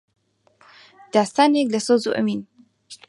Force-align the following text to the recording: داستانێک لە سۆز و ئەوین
داستانێک 1.15 1.67
لە 1.73 1.79
سۆز 1.87 2.03
و 2.05 2.11
ئەوین 2.17 2.41